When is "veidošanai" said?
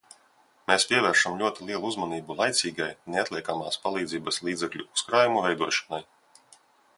5.49-6.03